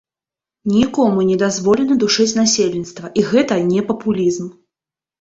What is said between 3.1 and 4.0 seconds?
і гэта не